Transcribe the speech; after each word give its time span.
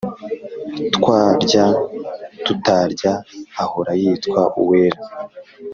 Twarya 0.95 1.65
tutarya 2.45 3.13
ahora 3.63 3.91
yitwa 4.01 4.41
Uwera 4.61 5.01